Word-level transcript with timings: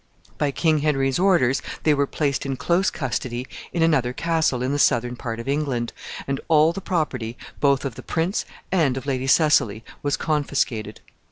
By 0.39 0.49
King 0.49 0.79
Henry's 0.79 1.19
orders, 1.19 1.61
they 1.83 1.93
were 1.93 2.07
placed 2.07 2.43
in 2.43 2.57
close 2.57 2.89
custody 2.89 3.45
in 3.71 3.83
another 3.83 4.13
castle 4.13 4.63
in 4.63 4.71
the 4.71 4.79
southern 4.79 5.15
part 5.15 5.39
of 5.39 5.47
England, 5.47 5.93
and 6.25 6.41
all 6.47 6.73
the 6.73 6.81
property, 6.81 7.37
both 7.59 7.85
of 7.85 7.93
the 7.93 8.01
prince 8.01 8.43
and 8.71 8.97
of 8.97 9.05
Lady 9.05 9.27
Cecily, 9.27 9.83
was 10.01 10.17
confiscated. 10.17 11.01